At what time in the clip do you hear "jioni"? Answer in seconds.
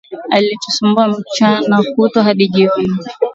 2.47-2.89